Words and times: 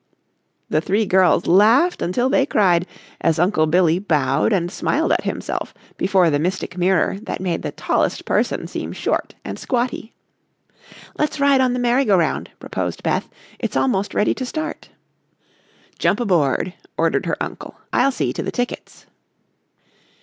The 0.67 0.81
three 0.81 1.05
girls 1.05 1.45
laughed 1.45 2.01
until 2.01 2.27
they 2.27 2.47
cried, 2.47 2.87
as 3.23 3.37
Uncle 3.37 3.67
Billy 3.67 3.99
bowed 3.99 4.51
and 4.51 4.71
smiled 4.71 5.11
at 5.11 5.25
himself 5.25 5.75
before 5.95 6.31
the 6.31 6.39
mystic 6.39 6.75
mirror 6.75 7.19
that 7.21 7.39
made 7.39 7.61
the 7.61 7.71
tallest 7.71 8.25
person 8.25 8.65
seem 8.65 8.93
short 8.93 9.35
and 9.45 9.59
squatty. 9.59 10.15
"Let's 11.19 11.39
ride 11.39 11.61
on 11.61 11.73
the 11.73 11.79
merry 11.79 12.03
go 12.05 12.17
round," 12.17 12.49
proposed 12.57 13.03
Beth; 13.03 13.29
"it's 13.59 13.77
almost 13.77 14.15
ready 14.15 14.33
to 14.33 14.43
start." 14.43 14.89
"Jump 15.99 16.19
aboard," 16.19 16.73
ordered 16.97 17.27
her 17.27 17.37
uncle, 17.39 17.75
"I'll 17.93 18.11
see 18.11 18.33
to 18.33 18.41
the 18.41 18.51
tickets." 18.51 19.05